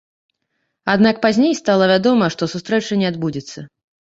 Аднак 0.93 1.19
пазней 1.25 1.53
стала 1.61 1.91
вядома, 1.93 2.31
што 2.37 2.49
сустрэча 2.55 2.99
не 3.05 3.11
адбудзецца. 3.13 3.59